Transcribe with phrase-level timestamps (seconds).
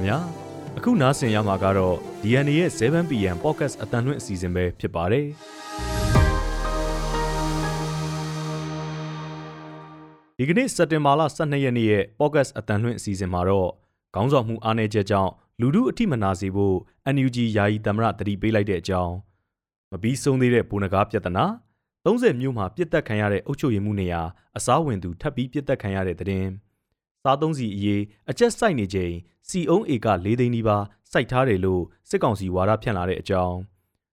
[0.00, 0.20] ခင်ဗျာ
[0.78, 5.26] အခုနားဆင်ရမှာကတော့ DNA ရဲ့ 7PM Podcast အတန်လွင့်အစီအစဉ်ပဲဖြစ်ပါတယ်
[10.38, 13.70] ဒီကနေ့စက်တင်ဘာလ12ရက်နေ့ရဲ့ Podcast အတန်လွင့်အစီအစဉ်မှာတော့
[14.14, 16.76] ခေါင်းဆောင်မှုအားနည်းချက်ကြောင့်လူမှုအထိမနာစေဖို့
[17.14, 19.14] NUG ယာယီသမရတတိပေးလိုက်တဲ့အကြောင်း
[19.90, 21.44] မပြီးဆုံးသေးတဲ့ဘုံနဂါပြဿနာ
[22.04, 24.22] 30မြို့မှာပြစ်တက်ခံရတဲ့အုပ်ချုပ်ရေးမှုနေရာ
[24.56, 26.50] အစားဝင်သူထပ်ပြီးပြစ်တက်ခံရတဲ့တဲ့င်း
[27.22, 29.12] စားသုံးစီအရေးအကျက်စိုက်နေချိန်
[29.48, 33.56] စီအုံးဧက၄သိန်းနီးပါးစိုက်ထားတယ်လို့စစ်ကောင်စီဝါဒဖြန့်လာတဲ့အကြောင်း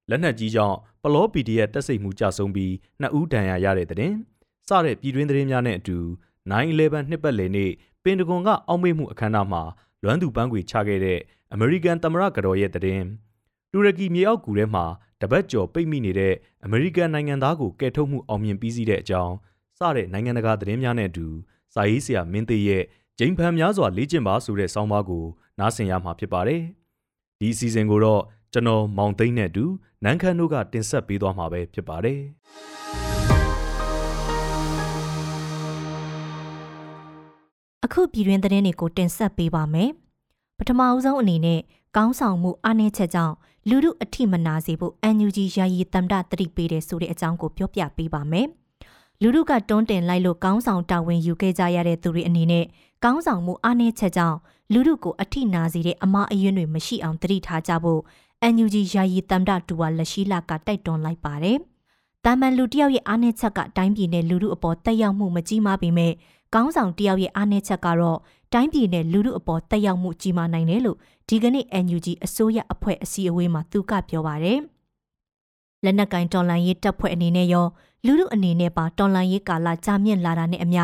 [0.10, 4.18] လက်နက်ကြီးကြောင့်ပလော PDF တက်စိတ်မှုကြဆုံးပြီးနှစ်ဦးဒဏ်ရာရတဲ့တဲ့င်း
[4.68, 5.98] စတဲ့ပြည်တွင်းသတင်းများနဲ့အတူ
[6.52, 7.72] 9/11နှစ်ပတ်လည်နေ့
[8.04, 9.64] ပင်တဂွန်ကအောက်မေ့မှုအခမ်းအနားမှာ
[10.04, 11.20] လွမ်းသူပန်းခွေချခဲ့တဲ့
[11.54, 13.08] အမေရိကန်သမ္မတကတော်ရဲ့တဲ့င်း
[13.72, 14.86] တူရကီမြေအောက်ကူထဲမှာ
[15.22, 16.34] တပတ်ကျော်ပိတ်မိနေတဲ့
[16.66, 19.34] အမေရိကန်နိုင်ငံသားကိုကယ်ထုတ်မှုအောင်မြင်ပြီးစီးတဲ့အကြောင်း
[19.80, 21.28] စတဲ့နိုင်ငံတကာသတင်းများနဲ့အတူ
[21.78, 22.84] စာရေးဆရာမင်းသိရဲ့
[23.20, 25.26] ဂျိန်ဖန်များစွာလေ့ကျင့်ပါဆိုတဲ့ဆောင်းပါးကို
[25.60, 26.62] နားဆင်ရမှာဖြစ်ပါတယ်။
[27.40, 28.22] ဒီအစီအစဉ်ကိုတော့
[28.54, 29.66] ကျွန်တော်မောင်သိန်းနဲ့အတူ
[30.04, 32.20] နန်းခမ်းတို့ကတင်ဆက်ပေးသွားမှာပဲဖြစ်ပါတယ်။
[37.86, 39.90] အခုပြည်တွင်းသတင်းတွေကိုတင်ဆက်ပေးပါမယ်။
[40.58, 41.60] ပထမအဦးဆုံးအနေနဲ့
[41.98, 43.36] ကောင်းဆောင်မှုအားနည်းချက်ကြောင့်
[43.70, 48.48] လူမှုအထိမနာစေဖို့ NUG ယာယီတမ်တာတတိပေးတယ်ဆိုတဲ့အကြောင်းကိုပြောပြပေးပါမယ်။
[49.22, 52.66] လူမှုကတွန်းတင်လိုက်လို့ကောင်းဆောင်တာဝန်ယူခဲ့ကြရတဲ့သူတွေအနေနဲ့
[53.04, 54.38] ကောင်းဆောင်မှုအားနည်းချက်ကြောင့်
[54.74, 58.02] လူမှုကိုအထိနာစေတဲ့အမားအယွန်းတွေမရှိအောင်တတိထားကြဖို့
[58.54, 61.58] NUG ယာယီတမ်တာတူဝါလက်ရှိလာကတိုက်တွန်းလိုက်ပါတယ်။
[62.26, 66.14] တာမန်လူတယောက်ရဲ့အားနည်းချက်ကအတိုင်းပြည်နဲ့လူမှုအပေါ်တက်ရောက်မှုမကြီးမားပေမဲ့
[66.54, 68.20] ကောင်းဆောင်တယောက်ရဲ့အားနည်းချက်ကတော့
[68.54, 70.98] တိုင်းပြည်နဲ့လူမှုအပေါ်တက်ရောက်မှုကြီးမားနိုင်တယ်လို့
[71.28, 74.60] ဒီကနေ့ NUG အစိုးရအဖွဲ့အစည်းအဝေးမှာသူကပြောပါရယ်
[75.84, 77.68] လက်နက်ကင်တော်လန်ရေးတပ်ဖွဲ့အနေနဲ့ရော
[78.06, 80.84] လူမှုအနေနဲ့ပါတော်လန်ရေးကာလကြာမြင့်လာတာနဲ့အမျှ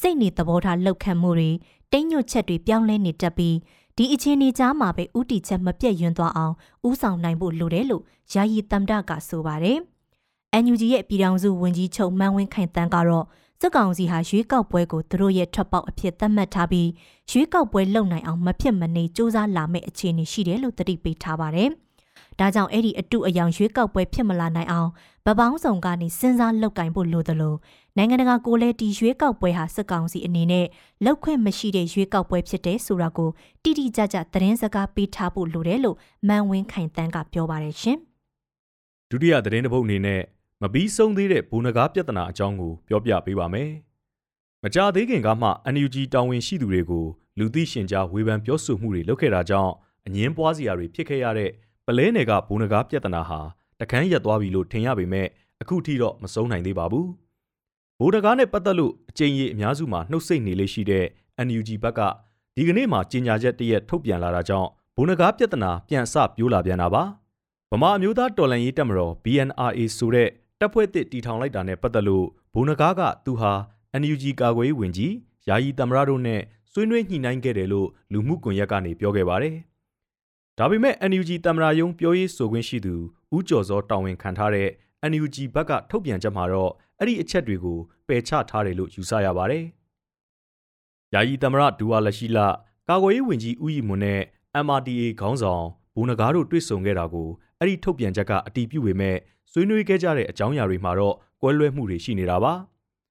[0.00, 1.50] စိတ်နေသဘောထားလောက်ခံမှုတွေ
[1.92, 3.56] တိမ်ညွတ်ချက်တွေပြောင်းလဲနေတတ်ပြီး
[3.96, 6.54] ဒီအခြေအနေကြားမှာပဲဥတီချက်မပြတ်ယွန်းသွားအောင်
[6.88, 8.02] ဥဆောင်နိုင်ဖို့လိုတယ်လို့
[8.32, 9.78] ယာယီတမ်ဒကဆိုပါတယ်။
[10.62, 13.26] NUG ရဲ့ပြည်ထောင်စုဝန်ကြီးချုပ်မန်းဝင်းခိုင်တန်းကတော့
[13.60, 16.88] စစ်ကောင်စီဟာရွေးကောက်ပွဲကိုသူတို့ရဲ့ထွက်ပေါက်အဖြစ်သတ်မှတ်ထားပြီး
[17.30, 21.70] ရွေးကောက်ပွဲလုပ်နိုင်အောင်မဖြစ်မနေစ조사လာမယ့်အခြေအနေရှိတယ်လို့တတိပေးထားပါတယ်။
[22.40, 24.90] ဒါကြောင့်အဲ့ဒီအတုအယောင်ရွေးကောက်ပွဲဖြစ်မလာနိုင်အောင်
[25.26, 27.54] ဗပောင်းဆောင်ကနေစဉ်းစားလုပ်ကင်ဖို့လိုသလို
[27.96, 30.66] နိုင်ငံတကာကိုလည်းဒီရွေးကောက်ပွဲဟာစစ်ကောင်စီအနေနဲ့
[31.04, 33.30] လောက်ခွင့်မရှိတဲ့ရွေးကောက်ပွဲဖြစ်တဲ့ဆိုတာကို
[33.62, 35.96] တိတိကျကျသတင်းစကားပေးထားဖို့လိုတယ်လို့
[36.28, 37.98] မန်ဝင်းခိုင်တန်းကပြောပါတယ်ရှင်။
[39.10, 40.22] ဒုတိယသတင်းတစ်ပုဒ်အနေနဲ့
[40.62, 43.70] မပြီးဆုံးသေးတဲ့ဘူနဂါပြဿနာအကြောင်းကိုပြောပြပေးပါမယ်။
[44.62, 47.04] မကြသေးခင်ကမှ NUG တာဝန်ရှိသူတွေကို
[47.38, 49.72] လူသိရှင်ကြားဝေဖန်ပြောဆိုမှုတွေလုပ်ခဲ့တာကြောင့်
[50.06, 51.50] အငင်းပွားစရာတွေဖြစ်ခဲ့ရတဲ့
[51.86, 53.40] ပလဲနယ်ကဘူနဂါပြဿနာဟာ
[53.80, 55.26] တခန်းရက်သွားပြီလို့ထင်ရပေမဲ့
[55.62, 57.06] အခုထိတော့မဆုံးနိုင်သေးပါဘူး။
[57.98, 61.04] ဘူနဂါနဲ့ပတ်သက်လို့အကြိမ်ကြီးအများစုမှာနှုတ်ဆက်နေလေးရှိတဲ့
[61.46, 62.00] NUG ဘက်က
[62.56, 67.02] ဒီကနေ့မှကြေညာချက်တရက်ထုတ်ပြန်လာတာကြောင့်ဘူနဂါပြဿနာပြန်ဆပြိုးလာပြန်တာပါ။
[67.70, 70.28] ဗမာအမျိုးသားတော်လှန်ရေးတပ်မတော် BNRA ဆိုတဲ့
[70.60, 73.52] တပ်ဖွဲ့တစ်တီထောင်လိုက်တာနဲ့ပတ်သက်လို့ဘုံနဂါကသူဟာ
[74.00, 75.14] NUG ကာကွယ်ရေးဝန်ကြီး
[75.48, 76.40] ယာယီသမရတို့နဲ့
[76.72, 79.56] ဆွေးနွေးညှိနှိုင်းခဲ့တယ်လို့လူမှုကွန်ရက်ကနေပြောခဲ့ပါတယ်။
[80.58, 82.94] ဒါပေမဲ့ NUG သမရယုံပြောရေးဆိုခွင့်ရှိသူ
[83.34, 84.68] ဦးကျော်စောတာဝန်ခံထားတဲ့
[85.10, 87.78] NUG ဘက်ကထုတ်ပြန်ချက်မှာတော့အဲ့ဒီအချက်တွေကို
[88.08, 89.64] ပယ်ချထားတယ်လို့ယူဆရပါတယ်။
[91.14, 92.38] ယာယီသမရဒူဝါလက်ရှိလ
[92.88, 94.20] ကာကွယ်ရေးဝန်ကြီးဦးရီမွန်နဲ့
[94.64, 95.64] MRDA ခေါင်းဆောင်
[95.94, 97.28] ဘူနဂါတို့တွေ့ဆုံခဲ့တာကို
[97.58, 99.16] အဲ့ဒီထုတ်ပြန်ချက်ကအတီးပြုတ်ပေမဲ့
[99.50, 102.52] ဆွေးနွေးခဲ့ကြတဲ့အကြောင်းအရာတွေမှာတော့ကွဲလွဲမှုတွေရှိနေတာပါ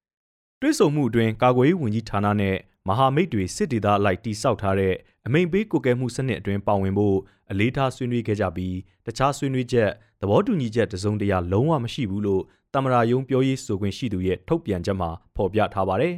[0.60, 2.56] ။တွဲဆုံမှုအတွင်းကာကွယ်ရေးဝန်ကြီးဌာနနဲ့
[2.88, 4.94] မဟာမိတ်တွေစစ်ဒေသအလိုက်တိစောက်ထားတဲ့
[5.26, 7.16] အမိန်ပေးကိုကဲမှုစနစ်အတွင်းပါဝင်ဖို့
[7.50, 9.90] အလေးထားဆွေးနွေးခဲ့ကြပြီးတခြားဆွေးနွေးချက်
[10.20, 12.42] သဘောတူညီချက်တစုံတရာလုံးဝမရှိဘူးလို့
[12.74, 16.14] တမရာယုံပြောရေးဆိုခွင့်ရှိသူရဲ့ထုတ်ပြန်ချက်မှာဖော်ပြထားပါတယ်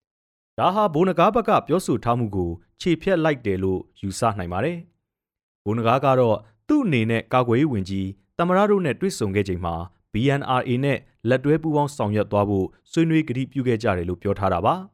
[0.58, 2.50] ။ဒါဟာဘိုးနဂါဘက်ကပြောဆိုထားမှုကို
[2.80, 4.78] ခြေဖြတ်လိုက်တယ်လို့ယူဆနိုင်ပါတယ်။
[5.64, 6.36] ဘိုးနဂါကတော့
[6.68, 8.08] သူ့အနေနဲ့ကာကွယ်ရေးဝန်ကြီး
[8.38, 9.74] တမရတို့နဲ့တွေ့ဆုံခဲ့ချိန်မှာ
[10.12, 10.98] BNRA နဲ့
[11.28, 14.76] လက်တွဲပူးပေါင်းဆောင်ရွက်သွားဖို့ဆွေးနွေးကတိပြုခဲ့ကြတယ်လို့ပြောထားတာပါ။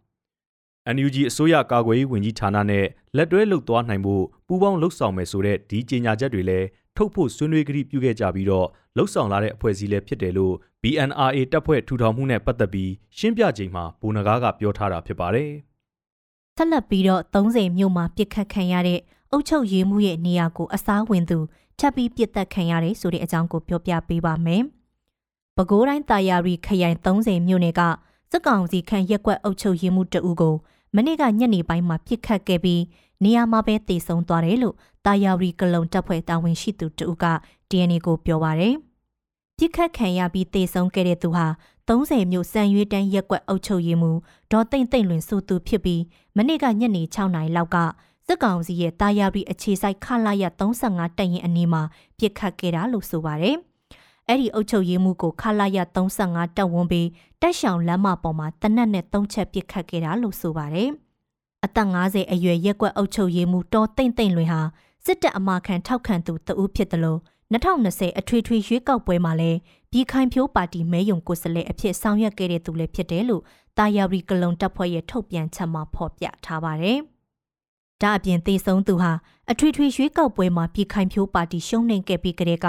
[0.94, 2.86] NUG အစိုးရကာကွယ်ရေးဝန်ကြီးဌာနနဲ့
[3.16, 6.66] လက်တွဲလုပ်သွားနိုင်ဖို့ ပူးပေါင်းလှုပ်ဆောင်မယ်ဆိုတဲ့ ဒီကြေညာချက်တွေလည်း
[6.96, 8.66] ထုတ်ဖို့ ဆွေးနွေးကတိပြုခဲ့ကြပြီးတော့
[8.96, 15.50] လှုပ်ဆောင်လာတဲ့ အဖွဲ့အစည်းလည်း ဖြစ်တယ်လို့ BNRA တပ်ဖွဲ့ထူထောင်မှုနဲ့ ပတ်သက်ပြီး ရှင်းပြချိန်မှာဘိုနဂါကပြောထားတာဖြစ်ပါတယ်။
[16.56, 19.00] ဆက်လက်ပြီးတော့30မြို့မှာပြစ်ခတ်ခံရတဲ့
[19.32, 21.38] အုပ်ချုပ်ရေးမှုရဲ့နေရာကို အစားဝင်သူ
[21.78, 24.62] ထပ်ပြီးပြစ်တက်ခံရတယ်ဆိုတဲ့အကြောင်းကို ပြောပြပေးပါမယ်။
[25.56, 27.82] ပဲခူးတိုင်းတာယာရီခရိုင်30မြို့နယ်က
[28.30, 30.54] စစ်ကောင်စီခန့်ရက်ကွက်အုပ်ချုပ်ရေးမှုတအူကို
[30.94, 32.82] မနေ့ကညနေပိုင်းမှာပြစ်ခတ်ခဲ့ပြီး
[33.24, 34.76] နေရာမှာပဲတည်ဆုံသွားတယ်လို့
[35.06, 37.24] တာယာရီကလုံတပ်ဖွဲ့တာဝန်ရှိသူတဦးက
[37.70, 38.74] DNA ကိုပြောပါရယ်။
[39.58, 41.46] ပြစ်ခတ်ခံရပြီးတည်ဆုံခဲ့တဲ့သူဟာ
[41.88, 44.12] 30မြို့စံရွေးတန်းရက်ကွက်အုပ်ချုပ်ရေးမှု
[44.52, 46.02] ဒေါ်သိမ့်သိမ့်လွင်ဆိုသူဖြစ်ပြီး
[46.36, 47.76] မနေ့ကညနေ6နာရီလောက်က
[48.26, 51.82] စစ်ကောင်စီရဲ့တာယာရီအခြေစိုက်ခလာရ35တပ်ရင်အနီးမှာ
[52.18, 53.56] ပြစ်ခတ်ခဲ့တာလို့ဆိုပါတယ်။
[54.28, 57.08] အဲ့ဒီအုပ်ချုပ်ရေးမှုကိုခလာရ35တပ်ဝန်းပြီး
[57.40, 60.90] တက်ရှောင်လမ်းမပေါ်မှာတနက်နဲ့3ချက်ပြစ်ခတ်ခဲ့တာလို့ဆိုပါတယ်။
[61.64, 64.60] အသက်50အရွယ်ရက်ကွက်အုပ်ချုပ်ရေးမှုတော်တိမ့်တိမ့်လွင်ဟာ
[65.04, 67.20] စစ်တပ်အမာခံထောက်ခံသူတဦးဖြစ်တယ်လို့
[67.52, 69.58] 2020အထွေထွေရွေးကောက်ပွဲမှာလည်း
[69.90, 73.42] ပြည်ခိုင်ဖြိုးပါတီမဲယုံကိုယ်စားလှယ်အဖြစ်ဆောင်ရွက်ခဲ့တဲ့သူလည်းဖြစ်တယ်လို့
[73.78, 76.98] တာယာရီကလုံတပ်ဖွဲ့ရဲ့ထုတ်ပြန်ချက်မှာဖော်ပြထားပါတယ်။
[78.02, 79.12] ဒါအပြင်သေဆုံးသူဟာ
[79.50, 82.66] အထွေထွေရွေးကောက်ပွဲမှာပြည်ခိုင်ဖြိုးပါတီရှုံးနိမ့်ခဲ့ပြီးကတည်းက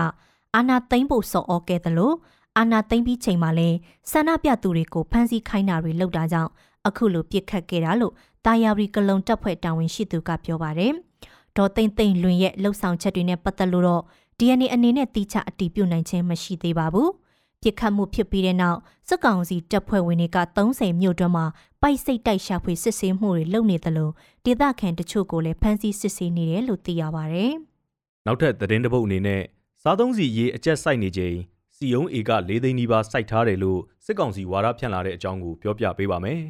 [0.55, 2.15] အာဏာသိမ်းဖို့စော်ဩခဲ့တယ်လို့
[2.57, 3.77] အာဏာသိမ်းပြီးချိန်မှာလည်း
[4.11, 6.51] ဆန္ဒပြသူတွေကိုဖမ်းဆီးခိုင်းတာတွေလုပ်တာကြောင့်
[6.87, 8.13] အခုလိုပြစ်ခတ်ခဲ့တာလို့
[8.45, 10.91] တာယာရီကလုံတပ်ဖွဲ့တာဝန်ရှိသူကပြောပါတယ်။
[11.57, 14.03] ဒေါ်သိမ့်သိမ့်လွင်ရဲ့လှုပ်ဆောင်ချက်တွေနဲ့ပတ်သက်လို့တော့
[14.39, 17.09] DNA အနေနဲ့တိကျအတည်ပြုနိုင်ခြင်းမရှိသေးပါဘူး။
[17.61, 21.45] ပြစ်ခတ်မှုဖြစ်ပြီးတဲ့နောက်စစ်ကောင်စီတပ်ဖွဲ့ဝင်တွေက30မြို့တွင်းမှာ
[21.81, 24.09] ပိုက်စိတ်တိုက်ရှာဖွေစစ်ဆေးမှုတွေလုပ်နေသလို
[24.45, 27.45] ဒေသခံတချို့ကိုလည်းဖမ်းဆီးစစ်ဆေးနေတယ်လို့သိရပါဗျ။
[28.25, 29.41] နောက်ထပ်သတင်းတစ်ပုဒ်အနေနဲ့
[29.83, 31.35] စားသုံးစီရေးအကျက်စိုက်နေချိန်
[31.75, 36.41] စီယုံအေက၄သိန်းနီးပါးစိုက်ထားတယ်လို့စစ်ကောင်စီဝါဒဖြန့်လာတဲ့အကြောင်းကိုပြောပြပေးပါမယ်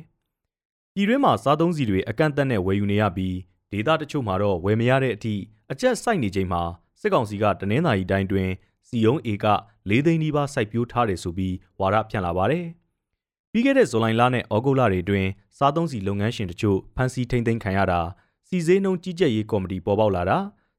[0.94, 3.36] ။ပြည်တွင်းမှာစားသုံးစီတွေအကန့်အသတ်နဲ့ဝယ်ယူနေရပြီး
[3.72, 5.34] ဒေသတချို့မှာတော့ဝယ်မရတဲ့အထိ
[5.72, 6.62] အကျက်စိုက်နေချိန်မှာ
[7.02, 8.50] စစ်ကောင်စီကတနင်္သာရီတိုင်းတွင်
[8.88, 9.48] စီယုံဧက
[9.90, 12.66] ၄သိန်းနီးပါးစိုက်ပျိုးထားတယ်ဆိုပြီးဝါဒဖြန့်လာပါတယ်။
[13.52, 15.26] ပြီးခဲ့တဲ့ဇူလိုင်လနဲ့ဩဂုတ်လတွေတွင်
[15.58, 18.02] စားသုံးစီလုပ်ငန်းရှင်တချို့ဖမ်းဆီးထိန်းသိမ်းခံရတာ
[18.48, 20.38] စီစေးနှုံကြီးကြပ်ရေးကော်မတီပေါ်ပေါက်လာတာ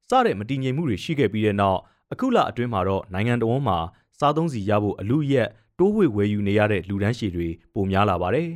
[0.08, 1.81] စတဲ့မတည်ငြိမ်မှုတွေရှိခဲ့ပြီးတဲ့နောက်
[2.12, 3.78] အခုလအတွင်းမှာတော့နိုင်ငံတော်မှာ
[4.18, 5.48] စားသုံးစီရဖို့အလူရက်
[5.78, 8.48] တိုးဝေဝယ်ယူနေရတဲ့လူဒန်းရှည်တွေပိုများလာပါတယ်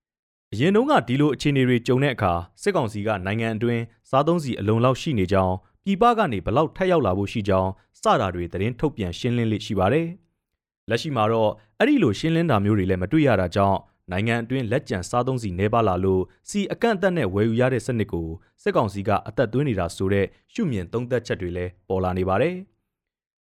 [0.52, 5.54] ။အရင်တုန်းကဒီလိုအခြေအနေတွေကြုံတဲ့အခါစစ်ကောင်စီကနိုင်ငံအတွင်းစားသုံးစီအလုံလောက်ရှိနေကြောင်း
[5.84, 10.06] ပြည်ပကနေဘလောက်ထက်ရောက်လာဖို့ရှိကြောင်းစတာတွေသတင်းထုတ်ပြန်ရှင်းလင်းလေးရှိပါတယ်။
[10.88, 13.78] လက်ရှိမှာတော့အဲ့ဒီလိုရှင်းလင်းတာမျိုးတွေလည်းမတွေ့ရတာကြောင့်
[14.10, 18.28] နိုင်ငံအတွင်းလက်ကျန်စားသုံးစီနှဲပါလာလို့စီအကန့်အသတ်နဲ့ဝယ်ယူရတဲ့စနစ်ကို
[18.62, 22.54] စစ်ကောင်စီကအသက်သွင်းနေတာဆိုတဲ့ရှုမြင်သုံးသက်ချက်တွေလည်းပေါ်လာနေပါတယ်။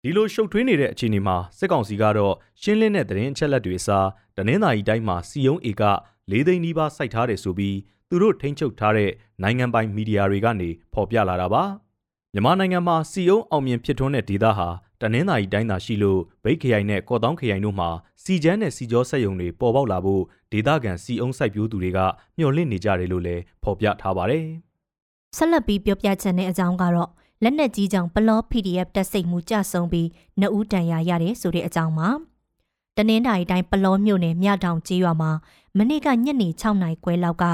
[0.04, 5.84] ဒီလိုရှုပ်ထွေးနေတဲ့အခြေအနေမှာစစ်ကောင်စီကတော့ရှင်းလင်းတဲ့သတင်းအချက်လက်တွေအစားတနင်္သာရီတိုင်းမှာစီယုံဧက
[6.30, 7.76] ၄သိန်းနီးပါးစိုက်ထားတယ်ဆိုပြီး
[8.08, 9.10] သူတို့ထိန်းချုပ်ထားတဲ့
[9.42, 11.62] နိုင်ငံပိုင်မီဒီယာတွေကနေဖော်ပြလာတာပါ။
[12.32, 14.68] မြန်မာနိုင်ငံမှာစီအုံအောင်မြင်ဖြစ်ထွန်းတဲ့ဒေသဟာ
[15.00, 17.88] တနင်္သာရီတိုင်းသာရှိလို့ဗိတ်ခရိုင်နဲ့ကော့တောင်းခရိုင်တို့မှာ
[18.22, 20.22] စီချမ်းနဲ့စီကြောဆက်ယုံတွေပေါ်ပေါက်လာဖို့
[20.52, 21.98] ဒေသခံစီအုံစိုက်ပျိုးသူတွေက
[22.38, 24.44] မျှော်လင့်နေကြတယ်လို့လည်းဖော်ပြထားပါတယ်။
[25.36, 27.10] ဆက်လက်ပြီးပြောပြချက်တဲ့အကြောင်းကတော့
[27.42, 30.08] လက်နက်ကြီးကြောင့်ဘလော့ PDF တက်စိတ်မှုကြဆုံးပြီး
[30.40, 32.08] နှုတ်တန်ရာရတယ်ဆိုတဲ့အကြောင်းပါ။
[32.96, 35.30] တနင်္သာရီတိုင်းပလောမြို့နယ်မြတောင်ကျေးရွာမှာ
[35.76, 37.44] မနေ့ကညနေ6နာရီခွဲလောက်က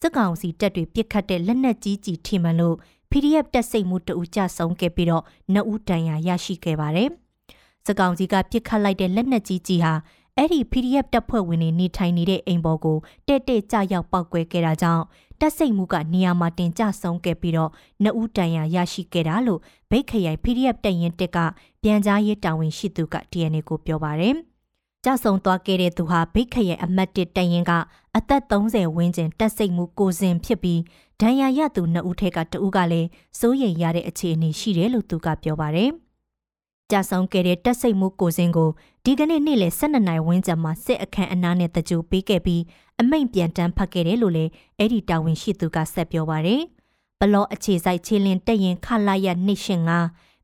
[0.00, 2.76] စစ်ကောင်စီတပ်တွေပစ်ခတ်တဲ့လက်နက်ကြီးကြီးထိမှန်လို့
[3.10, 7.08] PDF တက်စိတ်မှုတဦးကြဆုံးခဲ့ပြီးတော့နှစ်ဦးတန်ရာရရှိခဲ့ပါတယ်။
[7.86, 9.92] စကောင်စီကပြစ်ခတ်လိုက်တဲ့လက်နက်ကြီးကြီးဟာ
[10.36, 12.98] အဲ့ဒီ PDF တပ်ဖွဲ့ဝင်တွေနေထိုင်နေတဲ့အိမ်ပေါ်ကို
[13.28, 15.04] တဲ့တဲ့ကြရောက်ပောက်ကွဲခဲ့တာကြောင့်
[15.40, 17.70] တက်စိတ်မှုကနေရာမှာတင်ကြဆုံးခဲ့ပြီးတော့
[18.02, 19.60] နှစ်ဦးတန်ရာရရှိခဲ့တာလို့
[19.90, 21.38] ဗိတ်ခရိုင် PDF တပ်ရင်တက်က
[21.82, 24.34] ပြန်ကြားရေးတာဝန်ရှိသူက DNA ကိုပြောပါတယ်။
[25.04, 27.72] ကြဆုံသွားခဲ့တဲ့သူဟာဗိတ်ခရဲ့အမတ်တစ်တရင်က
[28.16, 30.80] အသက်30ဝန်းကျင်တက်စိတ်မှုကိုစဉ်ဖြစ်ပြီး
[31.20, 33.08] ဒဏ်ရာရသူနှစ်ဦးထက်ကတဦးကလည်း
[33.38, 35.90] စိုးရိမ်ရတဲ့အခြေအနေရှိတယ်လို့သူကပြောပါတယ်။
[36.90, 38.70] ကြာဆုံးခဲ့တဲ့တက်စိတ်မှုကိုစင်ကို
[39.04, 42.62] ဒီကနေ့နေ့လယ်12နိုင်ဝန်းကျင်မှာစစ်အခမ်းအနားနဲ့တကြိုပေးခဲ့ပြီး
[43.00, 46.60] အမိန့်ပြန်တမ်းဖတ်ခဲ့တယ်လို့လည်းအဲ့ဒီတာဝန်ရှိသူကဆက်ပြောပါတယ်။
[47.20, 49.98] ဘလော့အခြေဆိုင်ချေလင်တက်ရင်ခလာရနှိရှင်ငါ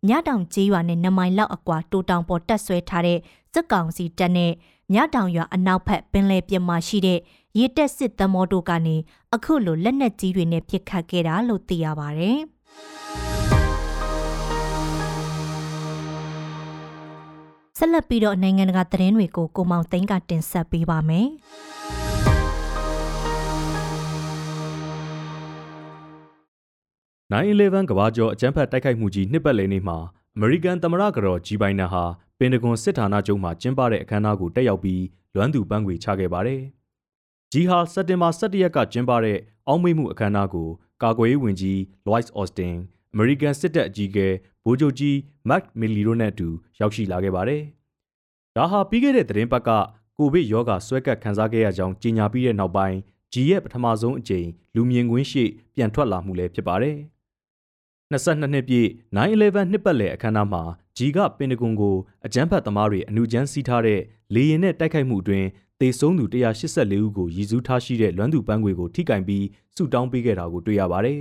[0.07, 3.19] မြတောင်ကျေးရွာနဲ့နမိုင်လောက်အကွာတိုးတောင်ပေါ်တက်ဆွဲထားတဲ့
[3.53, 4.53] စစ်ကောင်စီတပ်နဲ့
[4.93, 7.19] မြတောင်ရွာအနောက်ဘက်ပင်လယ်ပြင်မှာရှိတဲ့
[7.59, 8.97] ရေတက်စစ်သမောတို့ကနေ
[9.35, 12.31] အခုလိုလက်နက်ကြီးတွေနဲ့ပစ်ခတ်ခဲ့တာလို့သိရပါဗျ။
[17.79, 21.29] ဆက်လက်ပြီးတော့နိုင်ငံတကာသတင်းတွေကိုကိုမောင်သိန်းကတင်ဆက်ပေးပါမယ်။
[27.31, 29.99] 9/11ကဘာကျော်အကြမ်းဖက်တိုက်ခိုက်မှုကြီးနှစ်ပတ်လည်နေ့မှာ
[30.37, 32.05] အမေရိကန်သမ္မတကတော်ဂျီဘိုင်နန်ဟာ
[32.39, 35.03] ပင်တဂွန်စစ်ဌာနချုပ်မှာကျင်းပတဲ့အခမ်းအနားကိုတက်ရောက်ပြီး
[35.35, 36.63] လွမ်းသူပန်းခွေချခဲ့ပါတယ်။
[37.53, 40.69] ဂျီဟာစက်တင်ဘာ17ရက်ကကျင်းပတဲ့အောက်မေ့မှုအခမ်းအနားကို
[41.03, 42.75] ကာကွယ်ရေးဝန်ကြီး Lloyd Austin,
[43.15, 44.29] American စစ်တပ်အကြီးအကဲ
[44.65, 45.15] ဗိုလ်ချုပ်ကြီး
[45.49, 46.49] Mark Milley တို့နဲ့အတူ
[46.81, 47.63] ရောက်ရှိလာခဲ့ပါတယ်။
[48.57, 49.71] ဒါဟာပြီးခဲ့တဲ့သတင်းပတ်က
[50.19, 52.99] ကိုဗစ်ရောဂါဆွဲကပ်ခံစားခဲ့ရကြောင်းကြေညာပြီးတဲ့နောက်ပိုင်း
[53.33, 55.45] ဂျီရဲ့ပထမဆုံးအကြိမ်လူမြင်ကွင်းရှိ
[55.75, 56.97] ပြန်ထွက်လာမှုလည်းဖြစ်ပါတယ်။
[58.13, 60.63] 22နှစ်ပြည့်9/11နှစ်ပတ်လည်အခမ်းအနားမှာ
[60.97, 64.01] ဂျီကပင်တဂွန်ကိုအကြမ်းဖက်သမားတွေအနုချမ်းစီးထားတဲ့
[64.35, 65.47] လေရင်နဲ့တိုက်ခိုက်မှုအတွင်း
[65.81, 71.21] သေဆုံးသူ184ဦးကိုရည်စူးထားရှိတဲ့လွမ်းသူပန်းခွေကိုထိကင်ပြီးဆုတောင်းပေးခဲ့တာကိုတွေ့ရပါတယ်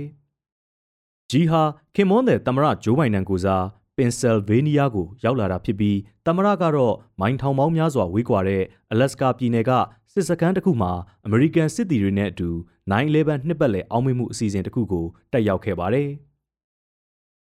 [1.30, 1.62] ။ဂျီဟာ
[1.94, 3.64] ခင်မွန်တဲ့သမရဂျိုးဘိုင်နန်ကိုစား
[3.96, 9.70] ပင်ဆယ်ဗေးနီးယားကိုရောက်လာတာဖြစ်ပြီးသမရကတော့မိုင်ထောင်ပေါင်းများစွာဝေးကွာတဲ့အလက်စကာပြည်နယ်က
[10.12, 10.92] စစ်စခန်းတစ်ခုမှာ
[11.24, 12.48] အမေရိကန်စစ်သည်တွေနဲ့အတူ
[12.90, 16.10] 9/11နှစ်ပတ်လည်အောက်မေ့မှုအစီအစဉ်တစ်ခုကိုတက်ရောက်ခဲ့ပါတယ်။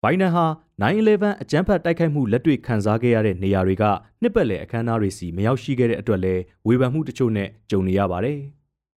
[0.02, 0.46] ဘိုင်ဒန်ဟာ
[0.82, 3.84] 9/11အကြမ်းဖက်တိုက်ခိုက်မှုလက်တွေ့ခံစားခဲ့ရတဲ့နေရာတွေက
[4.22, 8.38] နှစ်ပတ်လည်အခမ်းအနားတွေစီမရောက်ရှိခဲ့တဲ့အတွက်လည်းဝေဖန်မှုတချို့နဲ့ကြုံနေရပါတယ်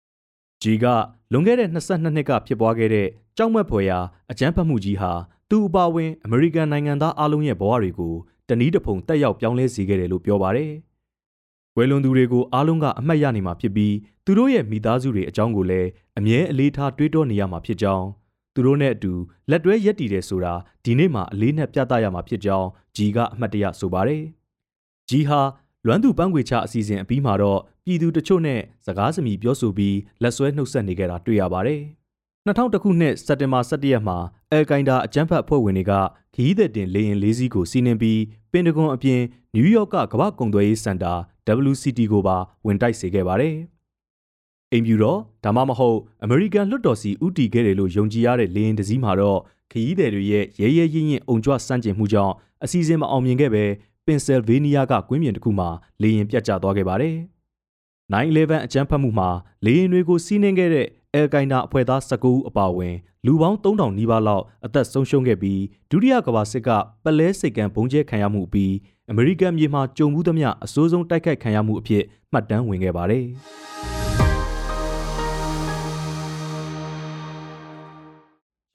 [0.61, 0.85] ။ဂျီက
[1.31, 3.99] လွန်ခဲ့တဲ့22နှစ်ကဖြစ်ပွားခဲ့တဲ့ကြောက်မက်ဖွယ်ရာ
[4.31, 5.11] အကြမ်းဖက်မှုကြီးဟာ
[5.49, 8.13] သူအပါဝင်အမေရိကန်နိုင်ငံသားအလုံးရဲ့ဘဝတွေကို
[8.49, 10.71] တနည်းတစ်ဖုံတက်ရောက်ပြောင်းလဲစေခဲ့တယ်လို့ပြောပါတယ်။
[11.75, 18.05] ကွယ်လွန်သူတွေကိုအားလုံးကအမှတ်ရနေမှာဖြစ်ပြီးသူတို့ရဲ့မိသားစုတွေအကြောင်းကိုလည်းအမြဲအလေးထားတွေးတောနေရမှာဖြစ်ကြောင်း
[18.53, 19.13] သူတို့နဲ့အတူ
[19.49, 20.53] လက်တွဲရက်တည်တယ်ဆိုတာ
[20.83, 24.23] ဒီနေ့မှာအလေးနဲ့ပြသရမှာဖြစ်ကြောင်းဂျီကအမှတ်တရဆိုပါတယ်။
[25.09, 25.41] ဂျီဟာ
[25.85, 31.81] လွမ်းသူပန်းခွေချအစီအစဉ်အပြီးမှာတော့ပြည်သူတချို့နဲ့စကားစမြည်ပြောဆိုပြီးလက်ဆွဲနှုတ်ဆက်နေကြတာတွေ့ရပါတယ်။
[32.47, 34.17] 2000ခုနှစ်စက်တင်ဘာ17ရက်မှာ
[34.51, 35.93] အယ်ကိုင်ဒါအကြမ်းဖက်အဖွဲ့ဝင်တွေက
[36.35, 39.21] ခီးသက်တင်လေရင်လေးစီးကိုစီးနင်းပြီးပင်တဂွန်အပြင်
[39.53, 41.13] နယူးယောက်ကကမ္ဘာကုန်သွယ်ရေးစင်တာ
[41.71, 43.55] WCT ကိုပါဝင်တိုက်စေခဲ့ပါတယ်။
[44.71, 49.39] အိမ်ဖြူတော်ဒါမှမဟုတ်အမေရိကန်လွှတ်တော်စီဥတီခဲ့တယ်လို့ယုံကြည်ရတဲ့လေရင်တစည်းမှာတော့
[49.71, 53.63] ခီးသည်တွေရဲ့ရဲရဲရင့်ရင့်အုံကြွစန့်ကျင်မှုကြောင့်အစီအစဉ်မအောင်မြင်ခဲ့ပဲ
[54.05, 55.69] ပင်ဆယ်ဗေးနီးယားကကွင်းပြင်တစ်ခုမှာ
[56.01, 57.15] လေရင်ပြတ်ကျသွားခဲ့ပါတယ်။
[58.13, 59.29] 9/11အကြမ်းဖက်မှုမှာ
[59.65, 65.61] လေရင်တွေကိုစီးနှင်းခဲ့တဲ့အယ်ကိုင်ဒါအဖွဲ့သား19ဦးအပါအဝင်လူပေါင်း3000နီးပါးလောက်အသက်ဆုံးရှုံးခဲ့ပြီး
[65.91, 66.69] ဒုတိယကမ္ဘာစစ်က
[67.03, 68.73] ပလဲစိတ်ကံဘုံကျဲခံရမှုအပြီး
[69.09, 73.25] အမေရိကန်မြေမှာကြုံမှုသမျှအဆိုးဆုံးတိုက်ခိုက်ခံရမှုအဖြစ်မှတ်တမ်းဝင်ခဲ့ပါတယ်။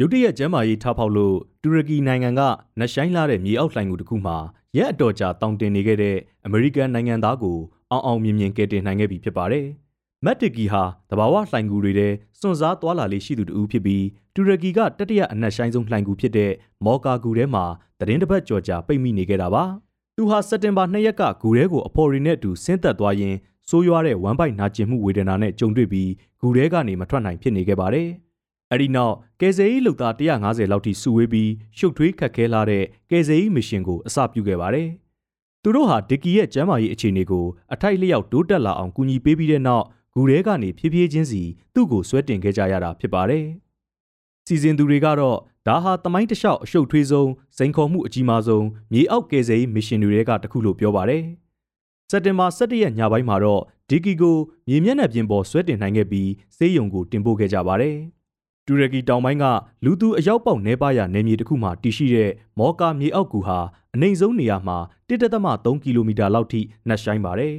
[0.00, 2.40] ရုတ်တရက်ကျမ်းမာရေးထားဖောက်လို့တူရကီနိုင်ငံက
[2.78, 4.36] နက်ရှိုင်းလာတဲ့မြေအောက်လှိုင်ကူတစ်ခုမှာ
[4.76, 7.58] ရက်အတော်ကြာတောင်တင်နေခဲ့တဲ့အမေရိကန်နိုင်ငံသားကို
[7.90, 9.66] အောင်အောင်မြင်မြင်ကယ်တင်နိုင်ခဲ့ပြီဖြစ်ပါတယ်။
[10.24, 12.08] မက်တကီဟာတဘာဝလှိုင်ကူတွေထဲ
[12.40, 16.52] စွန့်စားသွားလာလေးရှိသူတူဖြစ်ပြီးတူရကီကတတိယအနက်ဆိုင်ဆုံးလှိုင်ကူဖြစ်တဲ့
[16.84, 17.64] မော်ကာကူထဲမှာ
[17.98, 19.64] သတင်းတစ်ပတ်ကြော်ကြာပိတ်မိနေခဲ့တာပါ။
[20.16, 23.36] သူဟာစက်တင်ဘာ2ရက်ကဂူထဲကိုအဖော်ရီနဲ့အတူဆင်းသက်သွားရင်း
[23.68, 26.10] ဆိုးရွားတဲ့ဝမ်းပိုက်နာကျင်မှုဝေဒနာနဲ့ကြုံတွေ့ပြီး
[26.40, 28.08] ဂူထဲကနေမထွက်နိုင်ဖြစ်နေခဲ့ပါတယ်။
[28.72, 34.88] အဲဒီနောက်ကယ်ဆယ်ရေးလုပ်သား150လောက်ထိစုဝေးပြီးရှုပ်ထွေးခက်ခဲလာတဲ့ကယ်ဆယ်ရေးမရှင်ကိုအစပြုခဲ့ပါတယ်။
[35.62, 41.42] သူတို့ဟာဒစ်ကီရဲ့ကျမ်းမာရေးအခြေအနေကိုအထိုက်လျောက်တိုးတက်လာအောင်ကူညီပေးပြီးတဲ့နောက်ဂူထဲကနေဖြည်းဖြည်းချင်းစီ
[41.74, 43.44] သူ့ကိုဆွဲတင်ခဲ့ကြရတာဖြစ်ပါတယ်။
[44.46, 51.22] စီစဉ်သူတွေကတော့ဒါဟာတမိုင်းတလျှောက်အရှုပ်ထွေးဆုံးစိန်ခေါ်မှုအကြီးမားဆုံးမြေအောက်ကယ်ဆယ်ရေးမစ်ရှင်တွေကတခုလို့ပြောပါတယ်။
[52.10, 54.36] စက်တင်ဘာ17ရက်ညပိုင်းမှာတော့ဒီကီကို
[54.68, 57.96] မြေမျက်နှာပြင်ပေါ်ဆွဲတင်နိုင်ခဲ့ပြီးစေးရုံကိုတင်ပို့ခဲ့ကြပါတယ်။
[58.66, 59.44] တူရကီတောင်ပိုင်းက
[59.84, 63.58] လူသူအရောက်ပေါက်နေပါရနယ်မြေတစ်ခုမှာတည်ရှိတဲ့မော်ကာမြေအောက်ကူဟာ
[63.94, 67.54] အနိုင်ဆုံးနေရာမှာ1.3ကီလိုမီတာလောက်ထိနှက်ဆိုင်ပါတယ်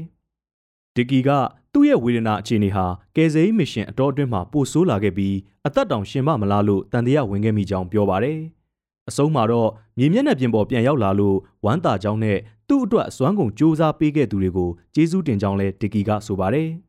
[0.95, 1.29] ။ဒီကီက
[1.73, 2.85] သူ့ရဲ့ဝေဒနာအခြေအနေဟာ
[3.15, 5.35] ကယ်ဆယ်ရေးမစ်ရှင်အတော်အတွင်းမှာပိုဆိုးလာခဲ့ပြီး
[5.67, 8.39] အသက်တောင်ရှင်မမလားလို့တန်တရားဝင်ခဲ့မိကြောင်းပြောပါတယ်။
[9.09, 12.37] အဆုံးမှာတော့မြေမျက်နှာပြင်ပေါ်ပြန်ရောက်လာလို့ဝမ်းသာကြောင်းနဲ့
[12.67, 16.69] သူ့အတွက်အစွမ်းကုန်စူးစမ်းပေးခဲ့သူတွေကိုကျေးဇူးတင်ကြောင်းလည်းဒီကီကဆိုပါတယ်။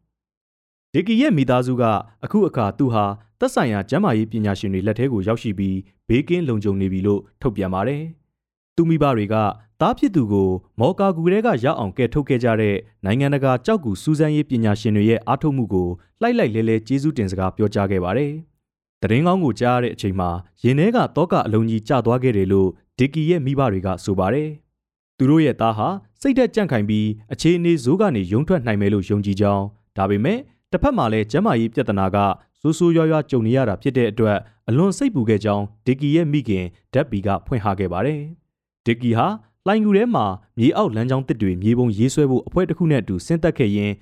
[0.95, 1.83] ဒီကီရဲ့မိသားစုက
[2.25, 3.05] အခုအခါသူဟာ
[3.39, 5.77] သက်ဆိုင်ရာကျန်းမာရေးပညာရှင်တွေလက်ထဲကိုရောက်ရှိပြီး
[6.09, 8.03] ဘေးကင်းလုံခြုံနေပြီလို့ထုတ်ပြန်ပါတယ်။
[8.77, 9.35] သူမိဘတွေက
[9.81, 15.89] သားဖြစ်သူကိုမော်ကာကူရဲကရောက်အောင်ကယ်ထုတ်ခဲ့ကြတဲ့နိုင်ငံတကာကြောက်ကူစူးစမ်းရေးပညာရှင်တွေရဲ့အားထုတ်မှုကို
[16.23, 18.33] လိုက်လိုက်လဲလဲကျေးဇူးတင်စကားပြောကြားခဲ့ပါတယ်။
[19.03, 20.31] တရင်ကောင်းကိုကြားရတဲ့အချိန်မှာ
[20.63, 22.69] ရင်ထဲကတောကအလုံးကြီးကျသွားခဲ့တယ်လို့
[22.99, 24.49] ဒီကီရဲ့မိဘတွေကဆိုပါတယ်။
[25.19, 25.89] သူတို့ရဲ့သားဟာ
[26.21, 29.65] စိတ်သက်ကြန့်ခိုင်ပြီးအခြေအနေဇိုးကနေရုံထွက်နိုင်မယ်လို့ယုံကြည်ကြောင်း
[29.97, 30.39] ဒါပေမဲ့
[30.73, 32.17] တစ်ဖက်မှာလည်းကျမ်းမာရေးပြဿနာက
[32.61, 38.21] ဆိုးဆိုးရွားရွားကြုံနေရတာဖြစ်တဲ့အတွက်အလွန်စိတ်ပူခဲ့ကြောင်းဒီကီရဲ့မိခင်ဓက်ဘီကဖွင့်ဟခဲ့ပါတယ်။
[38.87, 39.27] ဒီကီဟာ
[39.67, 40.25] လှိုင်ကူထဲမှာ
[40.59, 43.93] မြေအောက်လမ်းကြောင်းတစ်တွေမြေပုံရေးဆွဲဖို့အဖွဲ့တစ်ခုနဲ့အတူဆင်းသက်ခဲ့ရင်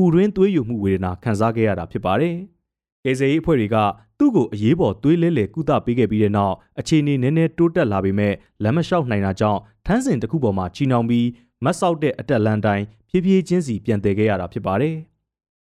[0.00, 2.34] ဥရင်းသွေးယိုမှုဝေဒနာခံစားခဲ့ရတာဖြစ်ပါတယ်။
[3.04, 3.76] ကေဇေးအဖွဲ့တွေက
[4.18, 11.26] သူ့ကိုအရေးပေါ်သွေးလဲလှယ်ကုသပေးခဲ့ပြီးတဲ့နောက်အခြေအနေနည်းနည်းတိုးတက်လာပေမဲ့လမ်းမလျှောက်နိုင်တာကြောင့်ထန်းစင်တစ်ခုပေါ်မှာချီနှောင်ပြီး
[11.64, 14.96] မတ်ဆောက်တဲ့အတက်လန်တိုင်းဖြည်းဖြည်းချင်းစီပြန်တည်ခဲ့ရတာဖြစ်ပါတယ်။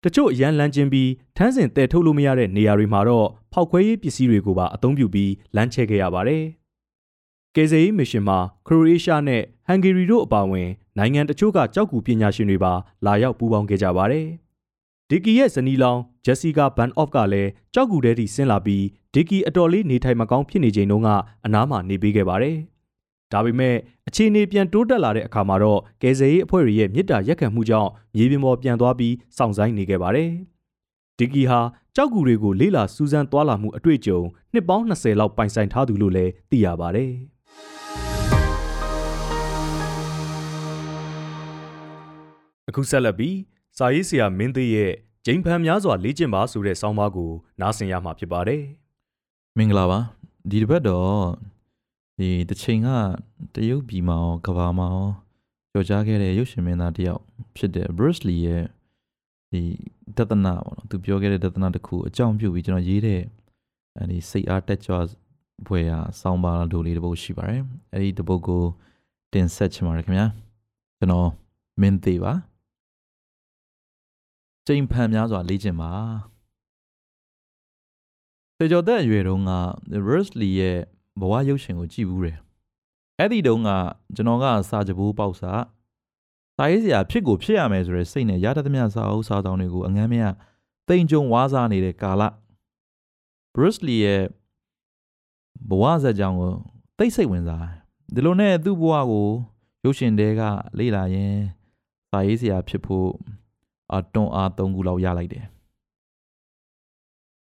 [0.04, 6.44] တချို့အရန်လန်းချင်းပြီးထန်းစင်တည်ထုတ်လို့မရတဲ့နေရာတွေမှာတော့ဖောက်ခွဲရေးပစ္စည်းတွေကိုပါအသုံးပြုပြီးလမ်းချဲခဲ့ရပါတယ်။
[7.56, 8.38] ကယ်ဆယ်ရေးမစ်ရှင်မှာ
[8.68, 12.74] ခရိုအေးရှားနဲ့ဟန်ဂေရီတို့အပါအဝင်နိုင်ငံတချို့ကကြောက်ကူပညာရှင်တွေပါ
[13.06, 14.26] လာရောက်ပူးပေါင်းခဲ့ကြပါတယ်။
[15.10, 21.10] ဒီကီရဲ့ဇနီးလောင်ဂျက်စီကာဘန်အော့ဖ်ကလည်းကြောက်ကူထဲထိဆင်းလာပြီးဒီကီအတော်လေးနေထိုင်မကောင်းဖြစ်နေချိန်တုန်းက
[21.46, 22.58] အနားမှာနေပေးခဲ့ပါတယ်။
[23.34, 23.76] ဒါပေမဲ့
[24.08, 30.30] အခြေအနေပြန်တိုးတက်လာတဲ့အခါမှာတော့ကယ်ဆယ်ရေးအဖွဲ့တွေရဲ့မြစ်တာရက်ခံမှုကြောင့်မြေပြင်ပေါ်ပြန်သွားပြီးစောင့်ဆိုင်နေခဲ့ပါတယ်။
[31.18, 31.60] ဒီကီဟာ
[31.96, 34.20] ကြောက်ကူတွေကိုလေးလာစူးစမ်းသွားလာမှုအတွေ့အကြုံ
[34.54, 37.12] နှစ်ပေါင်း20လောက်ပိုင်ဆိုင်ထားသူလို့လည်းသိရပါတယ်။
[42.70, 43.38] အခုဆက်လက်ပြီး
[43.78, 44.94] စာရေးဆရာမင်းသေးရဲ့
[45.26, 47.32] ဂျိန်ဖန်များစွာလေ့ကျင့်ပါဆိုတဲ့ဆောင်းပါးကို
[47.62, 48.64] နားဆင်ရမှာဖြစ်ပါတယ်
[49.58, 50.00] မင်္ဂလာပါ
[50.50, 51.20] ဒီတစ်ပတ်တော့
[52.22, 52.90] ဒီတချိန်က
[53.56, 55.10] တရုတ်ပြည်မှာရောကဘာမှာရော
[55.72, 57.24] ကြော်ကြားခဲ့တဲ့ရုပ်ရှင်မင်းသားတစ်ယောက်
[57.56, 58.64] ဖြစ်တဲ့ Bruce Lee ရဲ့
[59.52, 59.62] ဒီ
[60.18, 63.22] ဒသနာပေါ့နော်သူပြောခဲ့တဲ့ဒသနာတစ်ခုအကြောင်းပြုပြီးကျွန်တော်ရေးတဲ့
[63.98, 64.96] အဲဒီစိတ်အားတက်ကြွ
[65.68, 67.62] ဘွယ်ရာစောင်းပါတို့လေးတစ်ပုဒ်ရှိပါတယ်
[67.94, 68.64] အဲဒီတစ်ပုဒ်ကို
[69.34, 70.28] တင်ဆက်ချင်ပါတယ်ခင်ဗျာ
[70.98, 71.30] ကျွန်တော်
[71.82, 72.34] မင်းသေးပါ
[74.68, 75.92] ချိန်ဖန်များစွာလေ့ကျင့်ပါ
[78.58, 79.52] စေကျော်သက်အရွယ်တုန်းက
[80.06, 80.80] Bruce Lee ရဲ့
[81.20, 82.38] ဘဝရုပ်ရှင်ကိုကြည့်ဘူးတယ်
[83.18, 83.70] အဲ့ဒီတုန်းက
[84.16, 85.52] ကျွန်တော်ကစာကြပိုးပေါက်စာ
[86.56, 90.24] စာရေးစရာဖြစ်ကိုဖြစ်ရမယ်ဆိုတဲ့စိတ်နဲ့ရတတ်သမျှစာအုပ်စာတောင်းတွေကိုအငမ်းမရ
[90.88, 92.24] တိမ်ကြုံဝါးစားနေတဲ့ကာလ
[93.54, 94.24] Bruce Lee ရဲ့
[95.70, 96.54] ဘဝဇာတ်ကြောင်းကို
[96.98, 97.66] သိစိတ်ဝင်စား
[98.14, 99.28] ဒီလိုနဲ့သူ့ဘဝကို
[99.84, 100.42] ရုပ်ရှင်တဲက
[100.78, 101.36] လေ့လာရင်
[102.10, 103.10] စာရေးစရာဖြစ်ဖို့
[103.94, 105.46] အတွန်းအား၃ခုလောက်ရလိုက်တယ်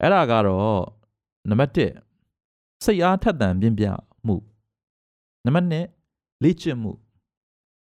[0.01, 0.81] အဲ့ဒါကတော့
[1.51, 2.10] နံပါတ်1
[2.85, 3.85] စိတ်အားထက်သန်ပြင်းပြ
[4.27, 4.37] မှု
[5.45, 5.69] နံပါတ်
[6.09, 6.93] 2လေ့ကျင့်မှု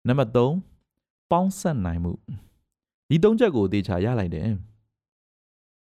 [0.09, 2.13] နံပါတ်3ပေါင်းဆက်နိုင်မှု
[3.09, 4.49] ဒီသုံးချက်ကိုသေချာရလိုက်တယ်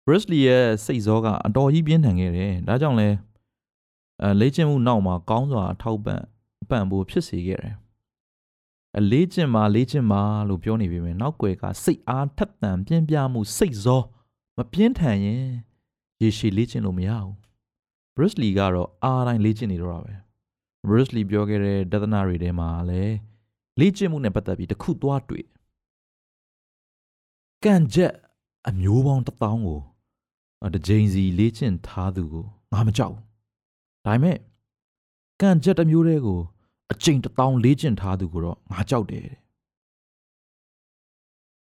[0.05, 3.09] Bruce Lee ရဲ့စိတ်ဇောကအတော်ကြီးပြင်းထန်ခဲ့တယ်ဒါကြောင့်လဲ
[4.21, 6.21] အဲလေ့ကျင့်မှုနောက်မှာကောင်းစွာထောက်ပံ့
[6.69, 7.75] ပံ့ဖို့ဖြစ်စေခဲ့တယ်
[8.97, 14.01] အလေးကျင့်ပါလေးကျင့်ပါလို့ပြောနေပြီမယ်နောက်ွယ်ကစိတ်အားထက်သန်ပြင်းပြမှုစိတ်ဇော
[14.57, 15.43] မပြင်းထန်ရင်
[16.21, 17.46] ရေရှည်လေ့ကျင့်လို့မရဘူး
[18.17, 20.13] Bruce Lee ကတော့အားတိုင်းလေ့ကျင့်နေတော့တာပဲ
[20.87, 23.15] Bruce Lee ပြောခဲ့တဲ့ဒသနာတွေထဲမှာလည်း
[23.79, 25.45] လေ့ကျင့်မှုနဲ့ပတ်သက်ပြီးတစ်ခုသွားတွေ့
[27.63, 28.13] ကံကြက်
[28.67, 29.81] အမျိုးပေါင်းတစ်သောင်းကို
[30.73, 33.23] တစ်ကြိမ်စီလေ့ကျင့်ထားသူကိုငါမကြောက်ဘူး
[34.05, 34.37] ဒါပေမဲ့
[35.41, 36.39] ကံကြက်တစ်မျိုးတည်းကို
[36.91, 39.27] အကျိန်တစ်သောင်းလေ့ကျင့်ထားသူကိုတော့ငါကြောက်တယ်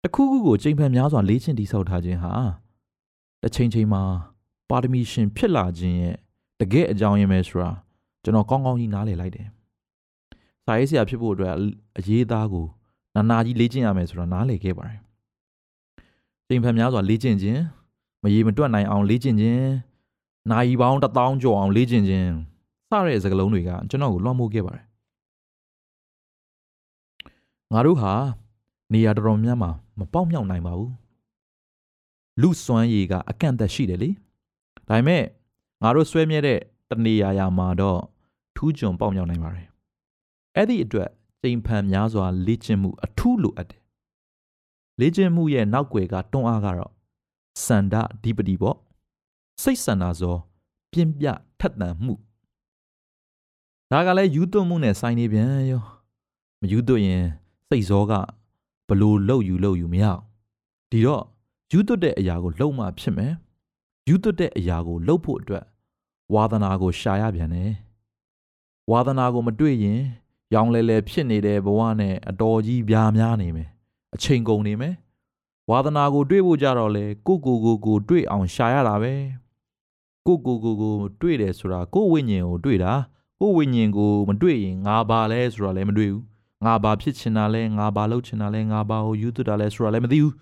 [0.02, 2.32] တခုခုကိုချိန်ဖန်များစွာလေ့ကျင့်တိဆောက်ထားခြင်းဟာ
[3.42, 4.02] တစ်ချိန်ချိန်မှာ
[4.71, 6.16] ပါရမီရှင်ဖြစ်လာခြင်းရဲ့
[6.62, 7.71] တကယ်အကြောင်းရင်းပဲဆိုတာ
[8.23, 9.47] ကျွန်တော်ကောင်းကောင်းကြီးနားလည်လိုက်တယ်။
[10.64, 11.52] စာရေးဆရာဖြစ်ဖို့အတွက်
[11.99, 12.66] အရေးသားကို
[13.14, 15.00] နာနာကြီးလေ့ကျင့်ရမယ်ဆိုတာနားလည်ခဲ့ပါတယ်။
[16.49, 17.61] ချိန်ဖန်များစွာလေ့ကျင့်ခြင်း
[18.23, 19.64] မရေမတွက်နိုင်အောင်လေ့ကျင့်ခြင်း
[20.51, 22.31] နိုင်ပေါင်းတစ်သောင်းကျော်အောင်လေ့ကျင့်ခြင်း
[22.90, 24.87] စတဲ့စကားလုံးတွေကကျွန်တော်ကိုလွှမ်းမိုးခဲ့ပါတယ်။
[27.72, 28.12] ငါတို့ဟာ
[28.92, 30.90] နေရာတော်တော်များများမပေါက်မြောက်နိုင်ပါဘူး။
[32.40, 34.11] လူစွမ်းရည်ကအကန့်အသတ်ရှိတယ်လေ။
[34.88, 35.22] ဒါပေမဲ့
[35.83, 36.59] ငါတို့ဆွဲမြဲတဲ့
[36.90, 38.01] တနေရာရာမှာတော့
[38.57, 39.68] ထူးချွန်ပေါက်မြောက်နိုင်ပါတယ်။
[40.57, 41.09] အဲ့ဒီအတွက်
[41.42, 43.83] ချိန်ဖန်များစွာလေ့ကျင့်မှုအထူးလိုအပ်တယ်။
[45.01, 46.92] လေ့ကျင့်မှုရဲ့နောက်ွယ်ကတွန်းအားကတော့
[47.64, 48.77] စန္ဒဓိပတိပေါ့။
[49.62, 50.37] စိတ်ဆန္ဒဇော
[50.92, 51.27] ပြင်းပြ
[51.61, 52.14] ထက်သန်မှု
[53.90, 55.83] ဒါကလည်းယူသွမှုနဲ့ဆိုင်နေပြန်ရော
[56.61, 57.25] မယူသွရင်
[57.68, 58.12] စိတ်ဇောက
[58.88, 60.21] ဘလို့လှုပ်ယူလှုပ်ယူမရအောင်
[60.90, 61.25] ဒီတော့
[61.73, 63.33] ယူသွတဲ့အရာကိုလှုပ်မှဖြစ်မယ်
[64.09, 65.64] ယူသွတဲ့အရာကိုလှုပ်ဖို့အတွက်
[66.35, 67.72] ဝါသနာကိုရှာရပြန်တယ်
[68.90, 70.00] ဝါသနာကိုမတွေ့ရင်
[70.54, 73.68] ရောင်လဲလဲဖြစ်နေတဲ့ဘဝနဲ့အတော်ကြီးပြားများနေမယ်
[74.14, 74.94] အချိန်ကုန်နေမယ်
[75.70, 79.14] ဝါသနာကိုတွေ့ဖို့ကြတော့လေကိုကိုကိုကိုတွေ့အောင်ရှာရတာပဲ
[80.26, 82.92] ကိုကိုကိုကိုတွေ့တယ်ဆိုတာကိုဝိညာဉ်ကိုတွေ့တာ
[83.40, 86.22] ကိုဝိညာဉ်ကိုမတွေ့ရင်ငါဘာလဲဆိုတာလည်းမတွေ့ဘူး
[86.64, 90.35] ငါဘာဖြစ်ချင်တာလဲငါဘာလုပ်ချင်တာလဲငါဘာကိုယူသွတာလဲဆိုတာလည်းမသိဘူး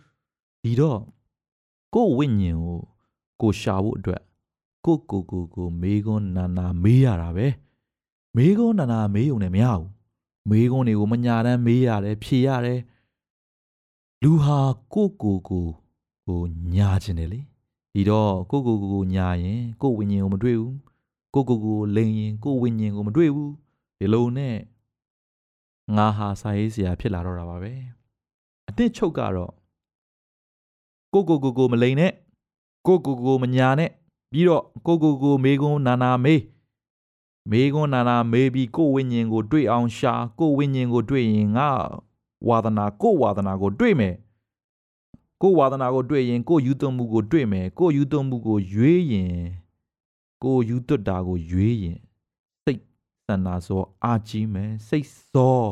[0.63, 1.01] ဒီတော့
[1.95, 2.79] ကိုဝိညာဉ်ကို
[3.41, 4.21] ကိုရှာဖို့အတွက်
[4.85, 7.47] ကိုကိုကိုကိုမေးခွန်းနာနာမေးရတာပဲ
[8.37, 9.89] မေးခွန်းနာနာမေးုံနဲ့မရဘူး
[10.51, 12.81] မေးခွန်းတွေကိုမညာတမ်းမေးရတယ်ဖြေရတယ်
[14.23, 14.59] လူဟာ
[14.95, 15.67] ကိုကိုကို
[16.27, 16.41] ကို
[16.75, 17.41] ညာခြင်းတယ်လေ
[17.95, 20.75] ဒီတော့ကိုကိုကိုကိုညာရင်ကိုဝိညာဉ်ကိုမတွေ့ဘူး
[21.35, 23.53] ကိုကိုကိုလိန်ရင်ကိုဝိညာဉ်ကိုမတွေ့ဘူး
[23.99, 24.57] ဒီလိုနဲ့
[25.97, 27.73] ငါဟာစာရေးစရာဖြစ်လာတော့တာပါပဲ
[28.69, 29.53] အတစ်ချုပ်ကတော့
[31.13, 32.13] ကိုကိုကိုကိုမလိန်နဲ့
[32.87, 33.91] ကိုကိုကိုမညာနဲ့
[34.33, 36.43] ပြီးတော့ကိုကိုကိုမေကွန်းနာနာမေး
[37.51, 41.69] မေကွန်းနာနာမေးပြီးကိုဝိညာဉ်ကိုတွေ့အောင်ရှာကိုဝိညာဉ်ကိုတွေ့ရင်ငါ
[42.49, 44.15] ဝါသနာကိုဝါသနာကိုတွေ့မယ်
[45.43, 49.35] ကိုဝါသနာကိုတွေ့ရင်ကိုယူသွမှုကိုတွေ့မယ်ကိုယူသွမှုကိုရွေးရင်
[50.45, 51.99] ကိုယူသွတာကိုရွေးရင်
[52.65, 52.83] စိတ်
[53.27, 55.65] ဆန္ဒစောအာကြီးမယ်စိတ်စော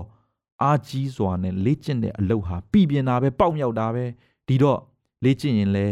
[0.62, 4.04] အာကြီးစွာနဲ့လေ့ကျင့်တဲ့အလုပ်ဟာပြည်ပြင်းတာပဲပေါက်မြောက်တာပဲ
[4.46, 4.80] ဒီတော့
[5.24, 5.86] လေ့ကျင့်ရင်လဲ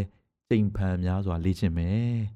[0.48, 2.35] ချိန်ဖန်များစွာလေ့ကျင့်မယ်